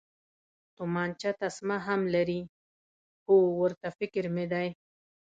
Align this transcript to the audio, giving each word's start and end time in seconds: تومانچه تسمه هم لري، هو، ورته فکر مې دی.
تومانچه 0.77 1.31
تسمه 1.41 1.77
هم 1.87 2.01
لري، 2.15 2.41
هو، 3.25 3.37
ورته 3.61 3.87
فکر 3.99 4.23
مې 4.35 4.45
دی. 4.53 4.67